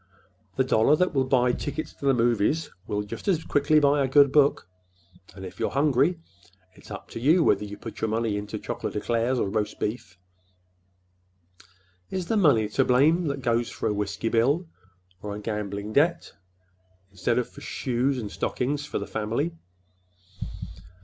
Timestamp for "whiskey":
13.93-14.29